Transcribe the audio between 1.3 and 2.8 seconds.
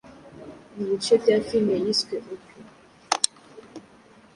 film yiswe ‘O’prah’